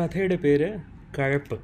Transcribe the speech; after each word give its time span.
കഥയുടെ 0.00 0.36
പേര് 0.36 0.78
കഴപ്പ്. 1.18 1.60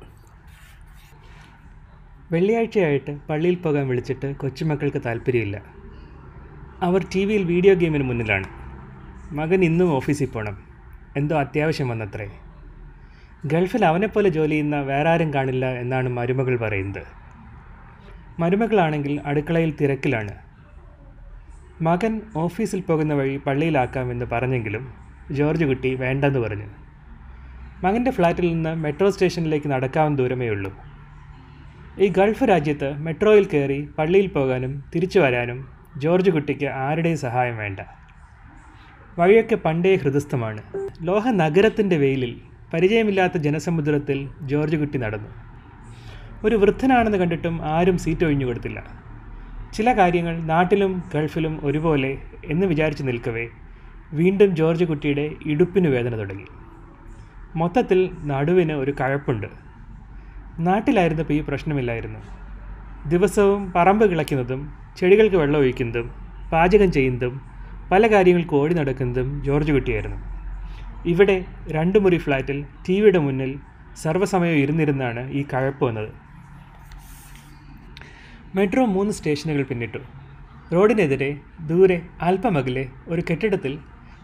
വെള്ളിയാഴ്ചയായിട്ട് 2.33 3.19
പള്ളിയിൽ 3.29 3.55
പോകാൻ 3.55 3.89
വിളിച്ചിട്ട് 3.89 4.37
കൊച്ചുമക്കൾക്ക് 4.37 5.03
താല്പര്യമില്ല. 5.07 5.63
അവർ 6.83 7.07
ടി 7.15 7.25
വിയിൽ 7.25 7.45
വീഡിയോ 7.45 7.75
ഗെയിമിന് 7.75 8.03
മുന്നിലാണ്. 8.03 8.45
മകൻ 9.35 9.65
ഇന്നും 9.65 9.93
ഓഫീസിൽ 9.93 10.27
പോകണം 10.27 10.59
എന്തോ 11.17 11.41
അത്യാവശ്യം 11.41 11.89
വന്നത്രേ. 11.89 12.31
ഗൾഫിൽ 13.45 13.85
അവനെപ്പോലെ 13.85 14.29
ജോലി 14.29 14.51
ചെയ്യുന്ന 14.51 14.81
വേറെ 14.81 15.11
ആരും 15.11 15.35
കാണില്ല 15.35 15.67
എന്നാണ് 15.67 16.09
മരുമകൾ 16.09 16.57
പറയുന്നത്. 16.57 17.03
മരുമകളാണെങ്കിൽ 18.39 19.21
അടുക്കളയിൽ 19.27 19.75
തിരക്കിലാണ്. 19.81 20.35
മകൻ 21.83 22.23
ഓഫീസിൽ 22.37 22.81
പോകുന്ന 22.81 23.15
വഴി 23.15 23.37
പള്ളിയിലാക്കാമെന്ന് 23.37 24.25
പറഞ്ഞെങ്കിലും 24.25 24.95
ജോർജ് 25.33 25.65
കുട്ടി 25.65 25.95
വേണ്ടെന്ന് 25.95 26.39
പറഞ്ഞു. 26.39 26.86
മകന്റെ 27.85 28.11
ഫ്ലാറ്റിൽ 28.11 28.53
നിന്ന് 28.53 28.75
മെട്രോ 28.75 29.11
സ്റ്റേഷനിലേക്ക് 29.11 29.69
നടക്കാവുന്ന 29.69 30.19
ദൂരമേ 30.19 30.49
ഉള്ളൂ. 30.49 30.73
ഈ 31.99 32.09
ഗൾഫ് 32.09 32.45
രാജ്യത്ത് 32.45 32.99
മെട്രോയിൽ 32.99 33.45
കയറി 33.45 33.89
പള്ളിയിൽ 33.99 34.27
പോകാനും 34.27 34.85
തിരിച്ചു 34.95 35.19
വരാനും 35.19 35.69
ജോർജ് 35.97 36.31
കുട്ടിക്ക് 36.31 36.67
ആരുടെയും 36.67 37.19
സഹായം 37.19 37.57
വേണ്ട. 37.57 37.81
വഴിയൊക്കെ 39.19 39.55
പണ്ടേ 39.55 39.97
ഹൃദസ്ഥമാണ്. 39.97 40.63
ലോഹ 41.03 41.31
നഗരത്തിന്റെ 41.31 41.97
വെയിലിൽ 41.97 42.41
പരിചയമില്ലാത്ത 42.75 43.39
ജനസമുദ്രത്തിൽ 43.39 44.29
ജോർജ് 44.43 44.77
കുട്ടി 44.77 44.99
നടന്നു. 44.99 45.29
ഒരു 46.45 46.57
വൃദ്ധനാണെന്ന് 46.57 47.19
കണ്ടിട്ടും 47.19 47.63
ആരും 47.63 47.99
സീറ്റ് 47.99 48.25
ഒഴിഞ്ഞു 48.25 48.47
കൊടുത്തില്ല. 48.47 48.85
ചില 49.75 49.93
കാര്യങ്ങൾ 49.93 50.39
നാട്ടിലും 50.39 51.03
ഗൾഫിലും 51.15 51.61
ഒരുപോലെ 51.63 52.19
എന്ന് 52.45 52.67
വിചാരിച്ച് 52.67 53.03
നിൽക്കവേ 53.03 53.49
വീണ്ടും 54.13 54.57
ജോർജ് 54.57 54.85
കുട്ടിയുടെ 54.85 55.31
ഇടുപ്പിന് 55.47 55.89
വേദന 55.89 56.19
തുടങ്ങി. 56.19 56.45
മൊത്തത്തിൽ 57.57 58.01
നടുവിന് 58.31 58.73
ഒരു 58.73 58.93
കഴപ്പുണ്ട്. 59.01 59.47
നാട്ടിലായിരുന്നപ്പോൾ 60.59 61.35
ഈ 61.35 61.41
പ്രശ്നമില്ലായിരുന്നു. 61.41 62.21
ദിവസവും 63.09 63.73
പറമ്പ് 63.77 64.11
കിളയ്ക്കുന്നതും 64.11 64.61
ചെടികൾക്ക് 64.99 65.37
വെള്ളം 65.37 65.59
ഒഴിക്കുന്നതും 65.59 66.07
പാചകം 66.53 66.93
ചെയ്യുന്നതും 66.93 67.35
പല 67.93 68.07
കാര്യങ്ങൾക്ക് 68.13 68.55
ഓടി 68.55 68.75
നടക്കുന്നതും 68.75 69.29
ജോർജ് 69.45 69.73
കുട്ടിയായിരുന്നു. 69.73 70.19
ഇവിടെ 71.13 71.37
രണ്ട് 71.69 71.99
മുറി 71.99 72.19
ഫ്ലാറ്റിൽ 72.19 72.65
ടി 72.89 73.01
വിയുടെ 73.01 73.19
മുന്നിൽ 73.19 73.53
സർവസമയം 74.03 74.57
ഇരുന്നിരുന്നാണ് 74.63 75.31
ഈ 75.31 75.43
കഴപ്പ് 75.53 75.85
വന്നത്. 75.85 76.11
മെട്രോ 78.55 78.85
മൂന്ന് 78.87 79.13
സ്റ്റേഷനുകൾ 79.13 79.63
പിന്നിട്ടു. 79.63 80.01
റോഡിനെതിരെ 80.75 81.31
ദൂരെ 81.61 82.03
അല്പമകലെ 82.21 82.85
ഒരു 83.09 83.23
കെട്ടിടത്തിൽ 83.31 83.79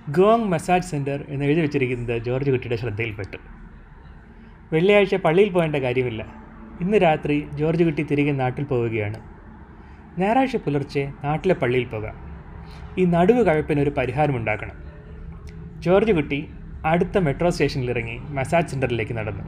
ഗോങ് 0.09 0.45
മസാജ് 0.45 0.83
സെന്റർ 0.83 1.25
എന്ന് 1.29 1.45
എഴുതി 1.45 1.61
വെച്ചിരിക്കുന്നത് 1.61 2.19
ജോർജ് 2.19 2.51
കുട്ടിയുടെ 2.51 2.77
ശ്രദ്ധയിൽപ്പെട്ടു. 2.77 3.37
വെള്ളിയാഴ്ച 4.73 5.15
പള്ളിയിൽ 5.15 5.49
പോകേണ്ട 5.49 5.77
കാര്യമില്ല. 5.77 6.27
ഇന്ന് 6.81 6.97
രാത്രി 6.97 7.49
ജോർജ് 7.55 7.85
കുട്ടി 7.85 8.03
തിരികെ 8.03 8.33
നാട്ടിൽ 8.33 8.65
പോവുകയാണ്. 8.65 9.21
ഞായറാഴ്ച 10.19 10.57
പുലർച്ചെ 10.57 11.13
നാട്ടിലെ 11.25 11.55
പള്ളിയിൽ 11.55 11.85
പോകാം. 11.85 12.15
ഈ 12.99 13.05
നടുവ് 13.05 13.47
കഴപ്പിനൊരു 13.47 13.91
പരിഹാരം 13.91 14.03
പരിഹാരമുണ്ടാക്കണം 14.03 14.75
ജോർജ് 15.81 16.13
കുട്ടി 16.13 16.49
അടുത്ത 16.87 17.19
മെട്രോ 17.19 17.51
സ്റ്റേഷനിൽ 17.51 17.91
ഇറങ്ങി 17.91 18.19
മസാജ് 18.19 18.67
സെന്ററിലേക്ക് 18.67 19.13
നടന്നു. 19.13 19.43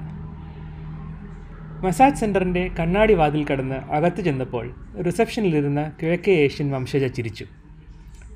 മസാജ് 1.87 2.15
സെന്ററിന്റെ 2.15 2.71
കണ്ണാടി 2.79 3.15
വാതിൽ 3.15 3.47
കടന്ന് 3.47 3.75
അകത്ത് 3.75 4.21
ചെന്നപ്പോൾ 4.21 4.75
റിസപ്ഷനിലിരുന്ന 5.07 5.93
കിഴക്കേ 6.03 6.33
ഏഷ്യൻ 6.33 6.71
വംശജ 6.71 7.05
ചിരിച്ചു. 7.05 7.45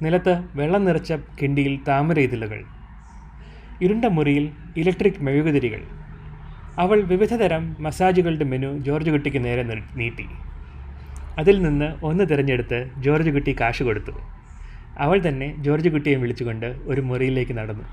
നിലത്ത് 0.03 0.43
വെള്ളം 0.55 0.85
നിറച്ച 0.85 1.13
കിണ്ടിയിൽ 1.13 1.79
താമര 1.89 2.19
ഇതിലുകൾ 2.19 2.65
ഇരുണ്ട 3.83 4.05
മുറിയിൽ 4.05 4.51
ഇലക്ട്രിക് 4.77 5.21
മെഴുകുതിരികൾ. 5.21 5.83
അവൾ 6.79 7.01
വിവിധതരം 7.01 7.77
മസാജുകളുടെ 7.81 8.45
മെനു 8.45 8.79
ജോർജ് 8.79 9.11
കുട്ടിക്ക് 9.11 9.45
നേരെ 9.45 9.63
നീട്ടി. 9.97 10.27
അതിൽ 11.39 11.63
നിന്ന് 11.63 11.97
ഒന്ന് 12.03 12.25
തിരഞ്ഞെടുത്ത് 12.25 12.91
ജോർജ് 12.99 13.31
കുട്ടി 13.31 13.57
കാശ് 13.61 13.83
കൊടുത്തു. 13.83 14.13
അവൾ 14.99 15.29
തന്നെ 15.29 15.57
ജോർജ് 15.57 15.89
കുട്ടിയെ 15.89 16.17
വിളിച്ചുകൊണ്ട് 16.17 16.67
ഒരു 16.67 17.01
മുറിയിലേക്ക് 17.01 17.53
നടന്നു. 17.53 17.85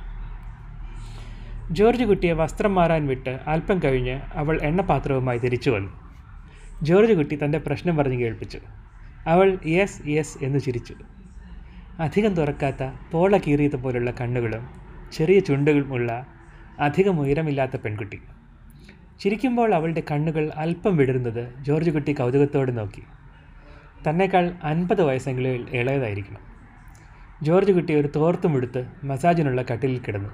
ജോർജ് 1.71 2.03
കുട്ടിയെ 2.03 2.33
വസ്ത്രം 2.33 2.75
മാറാൻ 2.75 3.07
വിട്ട് 3.07 3.39
അല്പം 3.47 3.79
കഴിഞ്ഞ് 3.83 4.21
അവൾ 4.33 4.59
എണ്ണപാത്രവുമായി 4.61 5.37
തിരിച്ചു 5.37 5.69
വന്നു. 5.69 5.91
ജോർജ് 6.83 7.13
കുട്ടി 7.13 7.35
തന്റെ 7.45 7.57
പ്രശ്നം 7.57 7.97
പറഞ്ഞ് 7.97 8.19
കേൾപ്പിച്ചു. 8.19 8.59
അവൾ 9.27 9.57
യെസ് 9.65 10.07
യെസ് 10.07 10.37
എന്ന് 10.43 10.59
ചിരിച്ചു. 10.59 10.93
അധികം 11.99 12.33
തുറക്കാത്ത 12.33 12.91
പോള 13.11 13.37
കീറിയത് 13.37 13.75
പോലുള്ള 13.75 14.11
കണ്ണുകളും 14.11 14.69
ചെറിയ 15.13 15.39
ചുണ്ടുകളുമുള്ള 15.39 16.25
അധികം 16.79 17.19
ഉയരമില്ലാത്ത 17.19 17.77
പെൺകുട്ടി. 17.77 18.21
ചിരിക്കുമ്പോൾ 19.19 19.73
അവളുടെ 19.73 20.03
കണ്ണുകൾ 20.11 20.51
അല്പം 20.55 20.97
വിടരുന്നത് 20.97 21.53
ജോർജ് 21.61 21.91
കുട്ടി 21.91 22.13
കൗതുകത്തോടെ 22.13 22.71
നോക്കി. 22.71 23.03
തന്നേക്കാൾ 24.09 24.53
അൻപത് 24.63 25.01
വയസ്സെങ്കിലും 25.01 25.69
ഇളയതായിരിക്കണം. 25.69 26.39
ജോർജ് 27.41 27.71
കുട്ടി 27.71 27.95
ഒരു 27.95 28.09
തോർത്തും 28.15 28.57
എടുത്ത് 28.57 28.87
മസാജിനുള്ള 29.03 29.61
കട്ടിലിൽ 29.61 29.99
കിടന്നു. 29.99 30.29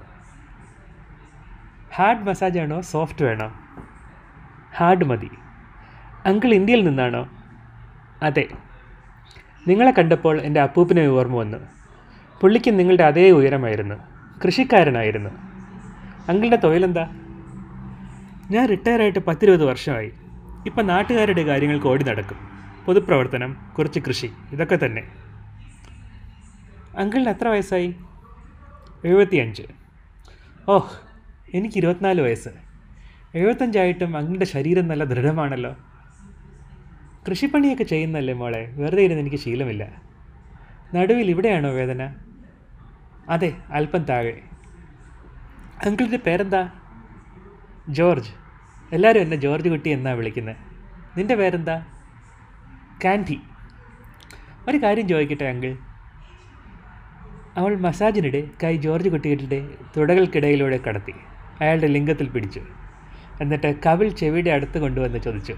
ഹാർഡ് 1.94 2.28
മസാജ് 2.28 2.58
ആണോ 2.58 2.80
സോഫ്റ്റ് 2.80 3.24
വേണോ? 3.24 3.54
ഹാർഡ് 4.76 5.04
മതി. 5.04 5.30
അങ്കിൾ 6.26 6.54
ഇന്ത്യയിൽ 6.54 6.84
നിന്നാണോ? 6.84 7.28
അതെ 8.22 8.48
നിങ്ങളെ 9.68 9.90
കണ്ടപ്പോൾ 9.90 10.40
എന്റെ 10.40 10.60
അപ്പൂപ്പിനെ 10.60 11.06
ഓർമ്മ 11.06 11.36
വന്നു. 11.36 11.58
പുള്ളിക്ക് 12.40 12.78
നിങ്ങളുടെ 12.78 13.02
അതേ 13.02 13.30
ഉയരമായിരുന്നു. 13.30 13.94
കൃഷിക്കാരനായിരുന്നു. 14.44 15.30
അങ്കിളുടെ 16.28 16.56
തൊഴിലെന്താ? 16.56 17.08
ഞാൻ 18.50 18.68
റിട്ടയറായിട്ട് 18.68 19.18
പത്തിരുപത് 19.18 19.64
വർഷമായി. 19.64 20.12
ഇപ്പം 20.66 20.86
നാട്ടുകാരുടെ 20.86 21.42
കാര്യങ്ങൾക്ക് 21.42 21.86
ഓടി 21.86 22.04
നടക്കും. 22.04 22.36
പൊതുപ്രവർത്തനം 22.86 23.56
കുറച്ച് 23.78 24.00
കൃഷി 24.00 24.30
ഇതൊക്കെ 24.52 24.78
തന്നെ. 24.84 25.02
അങ്കിളിന് 26.98 27.28
എത്ര 27.28 27.48
വയസ്സായി? 27.48 27.94
എഴുപത്തിയഞ്ച്. 29.04 29.62
ഓഹ് 30.68 30.96
എനിക്ക് 31.54 31.78
ഇരുപത്തിനാല് 31.78 32.20
വയസ്സ്. 32.20 32.48
എഴുപത്തഞ്ചായിട്ടും 33.34 34.16
അങ്കിളുടെ 34.16 34.44
ശരീരം 34.44 34.88
നല്ല 34.88 35.04
ദൃഢമാണല്ലോ. 35.04 35.76
കൃഷിപ്പണിയൊക്കെ 37.30 37.84
ചെയ്യുന്നല്ലേ 37.84 38.34
മോളെ? 38.34 38.72
വെറുതെ 38.76 39.02
ഇരുന്ന് 39.02 39.20
എനിക്ക് 39.20 39.36
ശീലമില്ല. 39.36 40.02
നടുവിൽ 40.94 41.30
ഇവിടെയാണോ 41.30 41.70
വേദന? 41.70 42.14
അതെ 43.28 43.56
അല്പം 43.70 44.02
താഴെ. 44.04 44.40
അങ്കിളിന്റെ 45.84 46.16
പേരെന്താ? 46.16 46.70
ജോർജ്. 47.88 48.30
എല്ലാവരും 48.92 49.20
എന്നെ 49.20 49.36
ജോർജ് 49.36 49.68
കുട്ടി 49.68 49.90
എന്നാണ് 49.90 50.16
വിളിക്കുന്നത് 50.16 50.56
നിന്റെ 51.18 51.34
പേരെന്താ? 51.34 51.86
കാൻഡി. 53.04 53.40
ഒരു 54.68 54.76
കാര്യം 54.76 55.08
ചോദിക്കട്ടെ 55.08 55.44
അങ്കിൾ. 55.44 55.76
അവൾ 57.56 57.76
മസാജിനിടെ 57.76 58.50
കൈ 58.64 58.76
ജോർജ് 58.76 59.08
കുട്ടികളുടെ 59.08 59.68
തുടകൾക്കിടയിലൂടെ 59.96 60.76
കടത്തി. 60.76 61.14
അയാളുടെ 61.60 61.86
ലിംഗത്തിൽ 61.86 62.28
പിടിച്ചു. 62.28 62.62
എന്നിട്ട് 63.40 63.74
കവിൾ 63.86 64.08
ചെവിയുടെ 64.08 64.50
അടുത്ത് 64.50 64.78
കൊണ്ടുവന്ന് 64.78 65.18
ചോദിച്ചു. 65.18 65.56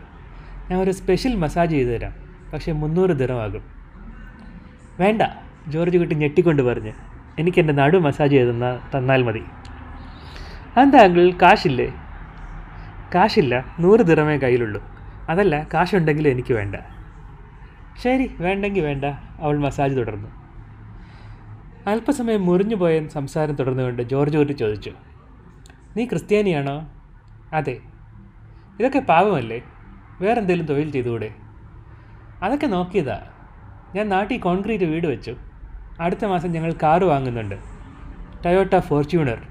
ഞാൻ 0.70 0.80
ഒരു 0.80 0.90
സ്പെഷ്യൽ 0.90 1.34
മസാജ് 1.36 1.70
ചെയ്തു 1.70 1.90
തരാം. 1.90 2.12
പക്ഷേ 2.52 2.72
മുന്നൂറ് 2.72 3.10
ദിനമാകും. 3.10 3.62
വേണ്ട 5.00 5.22
ജോർജ് 5.68 5.98
കുട്ടി 5.98 6.14
ഞെട്ടിക്കൊണ്ട് 6.14 6.62
പറഞ്ഞ് 6.62 6.92
എനിക്ക് 7.38 7.58
എന്റെ 7.58 7.72
നടു 7.72 7.96
മസാജ് 7.96 8.32
ചെയ്ത് 8.32 8.50
തന്നാ 8.50 8.80
തന്നാൽ 8.98 9.22
മതി. 9.22 9.42
അതെന്താ 10.76 10.98
അങ്കിൾ 10.98 11.30
കാശില്ലേ? 11.30 11.92
കാശില്ല 13.14 13.76
നൂറ് 13.80 14.00
ദിറമേ 14.00 14.36
കയ്യിലുള്ളൂ. 14.36 14.82
അതല്ല 15.28 15.66
കാശുണ്ടെങ്കിലും 15.74 16.30
എനിക്ക് 16.30 16.54
വേണ്ട. 16.54 16.76
ശരി 18.02 18.30
വേണ്ടെങ്കിൽ 18.40 18.80
വേണ്ട 18.80 19.04
അവൾ 19.40 19.58
മസാജ് 19.58 19.96
തുടർന്നു. 19.96 20.28
അല്പസമയം 21.86 22.46
മുറിഞ്ഞു 22.46 22.76
പോയ 22.76 23.06
സംസാരം 23.06 23.54
തുടർന്നുകൊണ്ട് 23.54 24.02
ജോർജ് 24.02 24.38
കുട്ടി 24.38 24.52
ചോദിച്ചു 24.52 24.92
നീ 25.96 26.04
ക്രിസ്ത്യാനിയാണോ? 26.04 26.92
അതെ. 27.52 27.78
ഇതൊക്കെ 28.80 28.98
പാവമല്ലേ 28.98 29.62
വേറെന്തെങ്കിലും 30.20 30.66
തൊഴിൽ 30.66 30.90
ചെയ്തുകൂടെ? 30.90 31.34
അതൊക്കെ 32.42 32.66
നോക്കിയതാ. 32.66 33.22
ഞാൻ 33.94 34.08
നാട്ടിൽ 34.08 34.38
കോൺക്രീറ്റ് 34.38 34.84
വീട് 34.84 35.06
വെച്ചു. 35.06 35.36
അടുത്ത 36.00 36.24
മാസം 36.24 36.52
ഞങ്ങൾ 36.52 36.74
കാറ് 36.82 37.02
വാങ്ങുന്നുണ്ട്. 37.02 37.54
Toyota 38.46 38.78
Fortuner. 38.78 39.48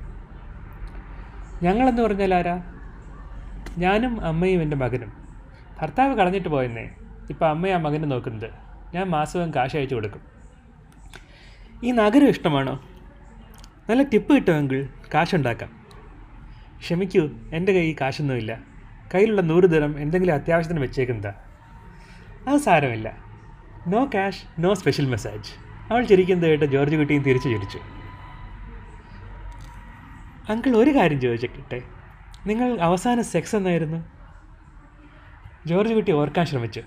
ഞങ്ങളെന്ന് 1.64 2.02
പറഞ്ഞാൽ 2.02 2.34
ആരാ? 2.34 2.64
ഞാനും 3.78 4.26
അമ്മയും 4.26 4.62
എന്റെ 4.62 4.78
മകനും. 4.78 5.14
ഭർത്താവ് 5.82 6.16
കളഞ്ഞിട്ട് 6.16 6.50
പോയെന്നേ. 6.50 6.90
ഇപ്പോൾ 7.30 7.50
അമ്മയും 7.50 7.74
ആ 7.74 7.78
മകനെ 7.78 8.06
നോക്കുന്നത്. 8.06 8.50
ഞാൻ 8.94 9.08
മാസവും 9.08 9.54
കാശ് 9.54 9.76
അയച്ചു 9.76 9.96
കൊടുക്കും. 9.96 10.22
ഈ 11.84 11.92
നഗരം 11.92 12.28
ഇഷ്ടമാണോ? 12.28 12.84
നല്ല 13.90 14.04
ടിപ്പ് 14.04 14.36
കിട്ടുമെങ്കിൽ 14.36 14.90
കാശുണ്ടാക്കാം. 15.14 15.70
ക്ഷമിക്കൂ 16.80 17.30
എന്റെ 17.54 17.72
കയ്യിൽ 17.72 17.96
കാശൊന്നുമില്ല. 18.02 18.73
കയ്യിലുള്ള 19.16 19.42
നൂറ് 19.42 19.64
ദിനം 19.64 20.00
എന്തെങ്കിലും 20.00 20.34
അത്യാവശ്യത്തിന് 20.34 20.82
വെച്ചേക്കുന്നതാ. 20.82 21.34
അത് 22.48 22.58
സാരമില്ല. 22.58 23.18
No 23.88 24.06
cash 24.06 24.46
no 24.60 24.74
special 24.74 25.06
message 25.06 25.64
അവൾ 25.92 26.06
ചിരിക്കുന്നത് 26.06 26.50
കേട്ട് 26.50 26.66
ജോർജ് 26.66 26.96
കുട്ടിയും 26.96 27.24
തിരിച്ചു 27.24 27.50
ചിരിച്ചു. 27.50 27.80
അങ്കിൾ 30.52 30.78
ഒരു 30.78 30.96
കാര്യം 30.96 31.22
ചോദിച്ചിട്ടെ? 31.22 31.82
നിങ്ങൾ 32.46 32.80
അവസാന 32.80 33.22
സെക്സ് 33.22 33.56
എന്നായിരുന്നു? 33.56 34.06
ജോർജ് 35.66 35.94
കുട്ടി 35.94 36.12
ഓർക്കാൻ 36.12 36.46
ശ്രമിച്ചു. 36.46 36.82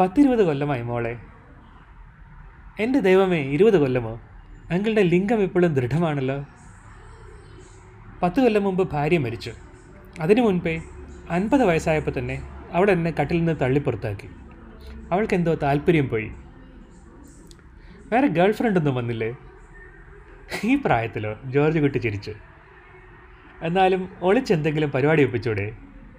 പത്തിരുപത് 0.00 0.46
കൊല്ലമായി 0.46 0.82
മോളെ. 0.82 1.18
എന്റെ 2.80 3.00
ദൈവമേ 3.00 3.38
ഇരുപത് 3.38 3.78
കൊല്ലമോ? 3.78 4.20
അങ്കിളുടെ 4.70 5.02
ലിംഗം 5.02 5.42
ഇപ്പോഴും 5.42 5.74
ദൃഢമാണല്ലോ. 5.74 6.44
പത്ത് 8.22 8.40
കൊല്ലം 8.40 8.64
മുമ്പ് 8.64 8.90
ഭാര്യ 8.90 9.18
മരിച്ചു. 9.18 9.52
അതിനു 10.20 10.40
മുൻപേ 10.40 10.82
അൻപത് 11.30 11.64
വയസ്സായപ്പോൾ 11.64 12.12
തന്നെ 12.18 12.42
അവിടെ 12.72 12.92
എന്നെ 12.92 13.14
കട്ടിൽ 13.20 13.36
നിന്ന് 13.36 13.60
തള്ളിപ്പുറത്താക്കി 13.60 14.28
അവൾക്കെന്തോ 15.12 15.54
താല്പര്യം 15.54 16.08
പോയി. 16.08 16.30
വേറെ 18.12 18.26
ഗേൾ 18.26 18.52
ഫ്രണ്ടൊന്നും 18.52 18.94
വന്നില്ലേ? 18.94 19.36
ഈ 20.64 20.76
പ്രായത്തിലോ? 20.76 21.40
ജോർജ് 21.44 21.78
കുട്ടി 21.78 21.98
ചിരിച്ചു. 21.98 22.34
എന്നാലും 23.62 24.08
ഒളിച്ചെന്തെങ്കിലും 24.22 24.90
പരിപാടി 24.90 25.24
ഒപ്പിച്ചൂടെ? 25.24 25.76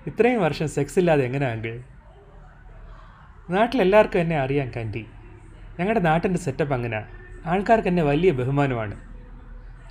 ഇത്രയും 0.07 0.41
വർഷം 0.41 0.67
സെക്സ് 0.67 0.99
ഇല്ലാതെ 0.99 1.25
എങ്ങനെ 1.25 1.45
അങ്കിൾ 1.45 1.81
നാട്ടിലെല്ലാവർക്കും 3.49 4.19
എന്നെ 4.19 4.37
അറിയാം 4.37 4.71
കാന്റി. 4.75 5.05
ഞങ്ങളുടെ 5.79 5.99
നാട്ടിന്റെ 5.99 6.39
സെറ്റപ്പ് 6.39 6.73
അങ്ങനെ. 6.73 7.05
ആൾക്കാർക്ക് 7.45 7.87
എന്നെ 7.87 8.03
വലിയ 8.03 8.31
ബഹുമാനമാണ്. 8.31 8.99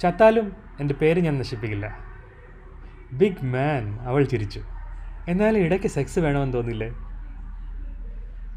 ചത്താലും 0.00 0.52
എന്റെ 0.80 0.94
പേര് 0.94 1.20
ഞാൻ 1.20 1.38
നശിപ്പിക്കില്ല. 1.38 1.98
ബിഗ് 3.12 3.44
മാൻ 3.44 4.00
അവൾ 4.00 4.24
ചിരിച്ചു. 4.24 4.62
എന്നാലും 5.30 5.58
ഇടയ്ക്ക് 5.58 5.86
സെക്സ് 5.86 6.18
വേണമെന്ന് 6.18 6.54
തോന്നില്ലേ? 6.54 6.94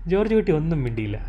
ജോർജ് 0.07 0.35
കുട്ടി 0.35 0.51
ഒന്നും 0.51 0.83
മിണ്ടിയില്ല. 0.83 1.25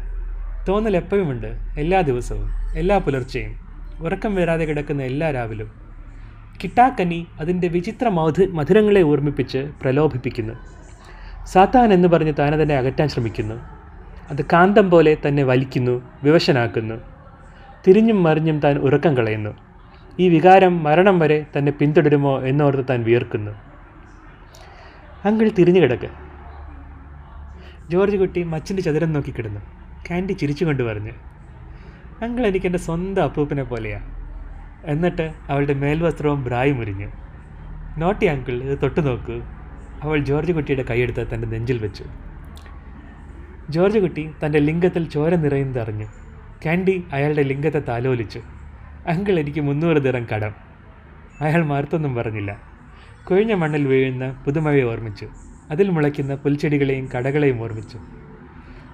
തോന്നൽ 0.68 0.96
എപ്പോഴുമുണ്ട് 0.96 1.46
എല്ലാ 1.78 2.00
ദിവസവും 2.00 2.50
എല്ലാ 2.76 2.98
പുലർച്ചെയും. 2.98 3.56
ഉറക്കം 4.00 4.34
വരാതെ 4.34 4.64
കിടക്കുന്ന 4.64 5.02
എല്ലാ 5.02 5.30
രാവിലും. 5.30 5.70
കിട്ടാക്കനി 6.64 7.26
അതിന്റെ 7.40 7.68
വിചിത്ര 7.68 8.08
മധു 8.08 8.46
മധുരങ്ങളെ 8.46 9.02
ഓർമ്മിപ്പിച്ച് 9.02 9.58
പ്രലോഭിപ്പിക്കുന്നു. 9.82 10.54
സാത്താൻ 11.44 11.92
എന്ന് 11.92 12.08
പറഞ്ഞ് 12.08 12.32
താനതിനെ 12.38 12.74
അകറ്റാൻ 12.74 13.08
ശ്രമിക്കുന്നു. 13.08 13.54
അത് 14.30 14.44
കാന്തം 14.52 14.90
പോലെ 14.90 15.16
തന്നെ 15.28 15.42
വലിക്കുന്നു 15.42 16.02
വിവശനാക്കുന്നു. 16.22 16.94
തിരിഞ്ഞും 17.88 18.22
മറിഞ്ഞും 18.22 18.60
താൻ 18.60 18.78
ഉറക്കം 18.78 19.16
കളയുന്നു. 19.16 19.50
ഈ 20.18 20.28
വികാരം 20.28 20.82
മരണം 20.82 21.18
വരെ 21.18 21.46
തന്നെ 21.58 21.72
പിന്തുടരുമോ 21.72 22.40
എന്നോർത്ത് 22.40 22.84
താൻ 22.90 23.02
വിയർക്കുന്നു. 23.02 23.73
അങ്കിൾ 25.24 25.48
തിരിഞ്ഞു 25.48 25.80
കിടക്ക്. 25.80 26.08
ജോർജ് 27.90 28.16
കുട്ടി 28.16 28.42
മച്ചിന്റെ 28.42 28.82
ചതുരം 28.82 29.12
നോക്കി 29.12 29.30
കിടന്നു. 29.30 29.60
കാൻഡി 30.10 30.32
ചിരിച്ചുകൊണ്ട് 30.32 30.82
പറഞ്ഞു 30.82 31.12
അങ്കിൾ 32.22 32.46
എനിക്ക് 32.46 32.66
എന്റെ 32.66 32.78
സ്വന്തം 32.78 33.22
അപ്പൂപ്പിനെ 33.22 33.62
പോലെയാ. 33.62 34.00
എന്നിട്ട് 34.84 35.34
അവളുടെ 35.48 35.74
മേൽവസ്ത്രവും 35.74 36.44
ബ്രായും 36.44 36.76
മുരിഞ്ഞു 36.76 37.10
നോട്ടി 37.98 38.26
അങ്കിൾ 38.26 38.62
ഇത് 38.62 38.78
തൊട്ടു 38.82 39.00
നോക്കൂ. 39.00 39.42
അവൾ 40.02 40.18
ജോർജ് 40.18 40.52
കുട്ടിയുടെ 40.52 40.82
കൈയെടുത്ത് 40.82 41.34
തന്റെ 41.34 41.48
നെഞ്ചിൽ 41.48 41.78
വെച്ചു. 41.78 42.04
ജോർജ് 43.70 43.98
കുട്ടി 43.98 44.30
തന്റെ 44.46 44.58
ലിംഗത്തിൽ 44.58 45.08
ചോര 45.08 45.34
നിറയുന്നത് 45.34 45.80
അറിഞ്ഞു. 45.80 46.06
കാൻഡി 46.66 47.04
അയാളുടെ 47.12 47.42
ലിംഗത്തെ 47.42 47.78
താലോലിച്ചു. 47.78 48.40
അങ്കിൾ 49.08 49.40
എനിക്ക് 49.40 49.60
മുന്നൂറ് 49.60 49.96
ദിറം 49.96 50.26
കടം. 50.34 50.54
അയാൾ 51.40 51.64
മറുത്തൊന്നും 51.64 52.14
പറഞ്ഞില്ല. 52.14 52.73
കൊഴിഞ്ഞ 53.28 53.54
മണ്ണിൽ 53.54 53.86
വീഴുന്ന 53.86 54.42
പുതുമഴയെ 54.44 54.82
ഓർമ്മിച്ചു. 54.82 55.28
അതിൽ 55.70 55.90
മുളയ്ക്കുന്ന 55.90 56.34
പുൽച്ചെടികളെയും 56.34 57.08
കടകളെയും 57.16 57.62
ഓർമ്മിച്ചു. 57.62 57.98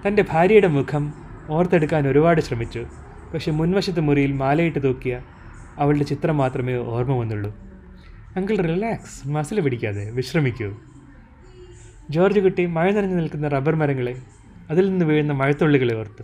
തന്റെ 0.07 0.25
ഭാര്യയുടെ 0.29 0.67
മുഖം 0.67 1.13
ഓർത്തെടുക്കാൻ 1.49 2.07
ഒരുപാട് 2.07 2.41
ശ്രമിച്ചു. 2.41 2.85
പക്ഷെ 3.33 3.51
മുൻവശത്തെ 3.51 4.01
മുറിയിൽ 4.01 4.31
മാലയിട്ട് 4.31 4.83
തൂക്കിയ 4.83 5.21
അവളുടെ 5.77 6.03
ചിത്രം 6.03 6.37
മാത്രമേ 6.37 6.75
ഓർമ്മ 6.75 7.15
വന്നുള്ളൂ. 7.15 7.55
അങ്കിൾ 8.35 8.57
റിലാക്സ് 8.57 9.27
മസിൽ 9.27 9.59
പിടിക്കാതെ 9.59 10.11
വിശ്രമിക്കൂ. 10.11 10.73
ജോർജ് 12.09 12.39
കുട്ടി 12.39 12.65
മഴ 12.65 12.91
നനഞ്ഞു 12.91 13.15
നിൽക്കുന്ന 13.15 13.47
റബ്ബർ 13.47 13.75
മരങ്ങളെ 13.75 14.15
അതിൽ 14.69 14.89
നിന്ന് 14.89 15.05
വീഴുന്ന 15.05 15.33
മഴത്തുള്ളികളെ 15.33 15.95
ഓർത്തു. 15.95 16.23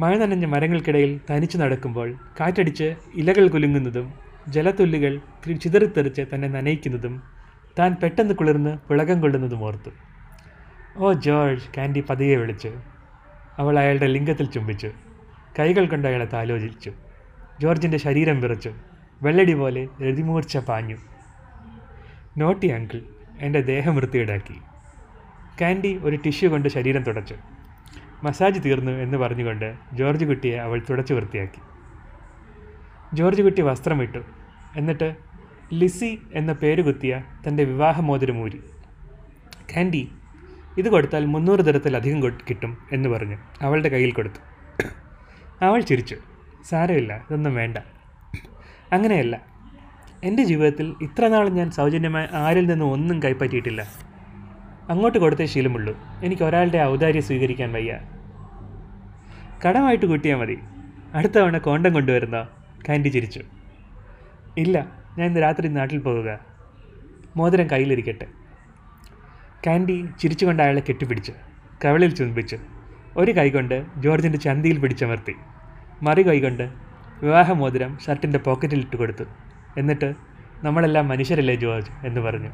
മഴ 0.00 0.18
നനഞ്ഞ 0.18 0.44
മരങ്ങൾക്കിടയിൽ 0.44 1.20
തനിച്ചു 1.30 1.58
നടക്കുമ്പോൾ 1.58 2.14
കാറ്റടിച്ച് 2.40 2.94
ഇലകൾ 3.14 3.48
കുലുങ്ങുന്നതും 3.48 4.29
ജലത്തുള്ളികൾ 4.48 5.20
ചിതറിത്തെറിച്ച് 5.54 6.22
തന്നെ 6.34 6.48
നനയിക്കുന്നതും 6.48 7.22
താൻ 7.78 7.96
പെട്ടെന്ന് 8.02 8.34
കുളിർന്ന് 8.34 8.78
വിളകം 8.90 9.20
കൊള്ളുന്നതും 9.20 9.64
ഓർത്തു. 9.64 9.90
ഓ 10.96 11.12
ജോർജ് 11.12 11.62
കാൻഡി 11.76 12.04
പതിയെ 12.10 12.36
വിളിച്ചു 12.36 12.72
അവൾ 13.58 13.78
അയാളുടെ 13.78 14.06
ലിംഗത്തിൽ 14.06 14.46
ചുംബിച്ചു. 14.46 14.90
കൈകൾ 15.58 15.86
കൊണ്ട് 15.86 16.08
അയാളെ 16.08 16.24
താലോചിച്ചു. 16.24 16.92
ജോർജിന്റെ 17.60 17.98
ശരീരം 17.98 18.40
വിറച്ചു. 18.40 18.74
വെള്ളടി 19.22 19.54
പോലെ 19.54 19.88
രതിമൂർച്ച 20.02 20.58
പാഞ്ഞു. 20.58 20.96
നോട്ടി 22.38 22.68
അങ്കിൾ 22.68 23.00
എന്റെ 23.40 23.60
ദേഹം 23.60 23.96
വൃത്തിയിടാക്കി 23.96 24.54
കാൻഡി 25.60 26.00
ഒരു 26.02 26.16
ടിഷ്യൂ 26.16 26.50
കൊണ്ട് 26.50 26.68
ശരീരം 26.68 27.02
തുടച്ചു. 27.02 27.34
മസാജ് 28.22 28.64
തീർന്നു 28.64 28.92
എന്ന് 28.92 29.18
പറഞ്ഞുകൊണ്ട് 29.18 29.74
ജോർജ് 29.92 30.24
കുട്ടിയെ 30.24 30.56
അവൾ 30.56 30.82
തുടച്ചു 30.90 31.14
വൃത്തിയാക്കി. 31.14 31.69
ജോർജ് 33.14 33.42
കുട്ടി 33.42 33.62
വസ്ത്രം 33.62 33.98
വസ്ത്രമിട്ടു 33.98 34.18
എന്നിട്ട് 34.76 35.14
ലിസി 35.72 36.22
എന്ന 36.34 36.52
പേര് 36.52 36.82
കുത്തിയ 36.82 37.22
തന്റെ 37.48 37.64
വിവാഹമോതിരമൂരി. 37.64 38.60
കാൻഡി 39.76 40.12
ഇത് 40.78 40.88
കൊടുത്താൽ 40.88 41.26
മുന്നൂറ് 41.26 41.66
തരത്തിലധികം 41.66 42.28
കിട്ടും 42.28 42.78
എന്ന് 42.92 43.08
പറഞ്ഞു. 43.08 43.38
അവളുടെ 43.62 43.88
കയ്യിൽ 43.88 44.12
കൊടുത്തു. 44.12 44.40
അവൾ 45.64 45.80
ചിരിച്ചു. 45.80 46.16
സാരമില്ല 46.68 47.16
ഇതൊന്നും 47.16 47.54
വേണ്ട. 47.54 47.78
അങ്ങനെയല്ല. 48.92 49.46
എന്റെ 50.24 50.44
ജീവിതത്തിൽ 50.44 50.94
ഇത്ര 51.02 51.28
നാൾ 51.28 51.48
ഞാൻ 51.48 51.70
സൗജന്യമായി 51.70 52.28
ആരിൽ 52.32 52.66
നിന്നും 52.66 52.92
ഒന്നും 52.92 53.22
കൈപ്പറ്റിയിട്ടില്ല. 53.22 53.82
അങ്ങോട്ട് 54.88 55.18
കൊടുത്തേ 55.18 55.46
ശീലമുള്ളൂ. 55.46 55.98
എനിക്ക് 56.24 56.42
ഒരാളുടെ 56.42 56.78
ഔദാര്യം 56.78 57.22
സ്വീകരിക്കാൻ 57.22 57.72
വയ്യ. 57.72 57.98
കടമായിട്ട് 59.66 60.06
കൂട്ടിയാൽ 60.06 60.36
മതി. 60.36 60.58
അടുത്ത 61.14 61.32
തവണ 61.32 61.58
കോണ്ടം 61.58 61.92
കൊണ്ടുവരുന്ന? 61.92 62.48
കാൻഡി 62.88 63.08
ചിരിച്ചു. 63.08 63.40
ഇല്ല 64.58 64.92
ഞാൻ 65.18 65.28
ഇന്ന് 65.28 65.40
രാത്രി 65.40 65.68
നാട്ടിൽ 65.68 65.98
പോവുക. 65.98 66.38
മോതിരം 67.36 67.66
കയ്യിലിരിക്കട്ടെ. 67.66 68.26
കാൻഡി 69.66 70.08
ചിരിച്ചുകൊണ്ട് 70.20 70.62
അയാളെ 70.62 70.82
കെട്ടിപ്പിടിച്ച്. 70.88 71.32
കവളിൽ 71.84 72.14
ചുംബിച്ചു. 72.14 72.58
ഒരു 73.16 73.32
കൈകൊണ്ട് 73.32 73.86
ജോർജിന്റെ 73.96 74.38
ചന്തിയിൽ 74.38 74.78
പിടിച്ചമർത്തി 74.78 75.34
മറു 76.02 76.22
കൈകൊണ്ട് 76.22 76.70
വിവാഹ 77.22 77.52
മോതിരം 77.52 77.98
ഷർട്ടിന്റെ 78.06 78.38
പോക്കറ്റിൽ 78.38 78.78
ഇട്ട് 78.78 78.96
കൊടുത്തു 78.96 79.24
എന്നിട്ട് 79.78 80.14
നമ്മളെല്ലാം 80.62 81.08
മനുഷ്യരല്ലേ 81.08 81.54
ജോർജ്? 81.54 82.06
എന്ന് 82.06 82.20
പറഞ്ഞു. 82.20 82.50